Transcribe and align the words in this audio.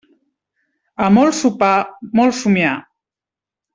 A 1.07 1.09
molt 1.17 1.37
sopar, 1.41 1.71
molt 2.21 2.37
somniar. 2.39 2.73